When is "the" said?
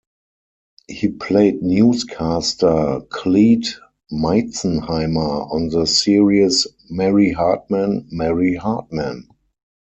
5.69-5.85